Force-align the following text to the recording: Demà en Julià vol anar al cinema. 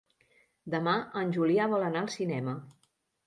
Demà 0.75 0.93
en 1.21 1.35
Julià 1.37 1.69
vol 1.73 1.85
anar 1.89 2.03
al 2.07 2.11
cinema. 2.17 2.57